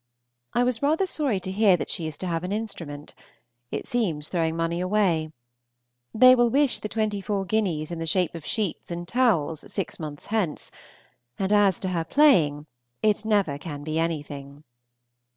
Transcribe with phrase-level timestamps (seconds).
[0.53, 3.13] I was rather sorry to hear that she is to have an instrument;
[3.69, 5.31] it seems throwing money away.
[6.11, 9.99] They will wish the twenty four guineas in the shape of sheets and towels six
[9.99, 10.71] months hence;
[11.37, 12.65] and as to her playing,
[13.03, 14.63] it never can be anything.